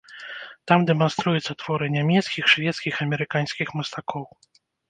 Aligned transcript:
Там 0.71 0.79
дэманструюцца 0.89 1.57
творы 1.61 1.91
нямецкіх, 1.97 2.43
шведскіх, 2.57 2.93
амерыканскіх 3.07 3.67
мастакоў. 3.83 4.25